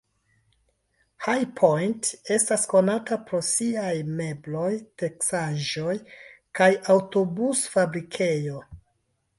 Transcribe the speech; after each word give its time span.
High 1.27 1.49
Point 1.59 2.09
estas 2.35 2.63
konata 2.71 3.17
pro 3.27 3.43
siaj 3.51 3.93
mebloj, 4.15 4.71
teksaĵoj, 5.03 5.95
kaj 6.61 6.73
aŭtobus-fabrikejo. 6.97 8.67